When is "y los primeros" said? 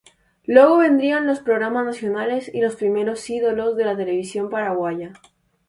2.51-3.29